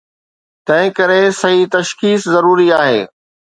[0.67, 2.99] تنهن ڪري، صحيح تشخيص ضروري آهي.